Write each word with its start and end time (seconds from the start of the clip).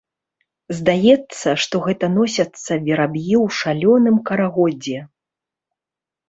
Здаецца, 0.77 1.49
што 1.63 1.75
гэта 1.87 2.09
носяцца 2.13 2.79
вераб'і 2.87 3.35
ў 3.43 3.45
шалёным 3.59 4.17
карагодзе. 4.31 4.99